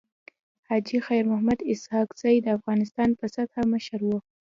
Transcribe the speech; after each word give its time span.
حاجي 0.69 0.97
خير 1.07 1.23
محمد 1.31 1.59
اسحق 1.73 2.09
زی 2.21 2.35
د 2.41 2.47
افغانستان 2.57 3.09
په 3.19 3.25
سطحه 3.35 3.63
مشر 3.73 3.99
وو. 4.07 4.17